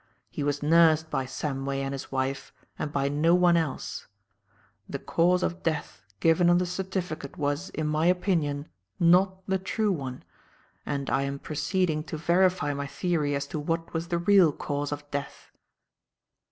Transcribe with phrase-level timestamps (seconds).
[0.31, 4.07] He was nursed by Samway and his wife and by no one else.
[4.89, 8.67] The cause of death given on the certificate was, in my opinion,
[8.99, 10.23] not the true one,
[10.87, 14.91] and I am proceeding to verify my theory as to what was the real cause
[14.91, 15.51] of death."